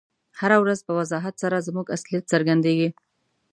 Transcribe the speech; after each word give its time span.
هره 0.39 0.57
ورځ 0.63 0.79
په 0.87 0.91
وضاحت 0.99 1.35
سره 1.43 1.65
زموږ 1.67 1.85
اصلیت 1.95 2.23
څرګندیږي. 2.33 2.89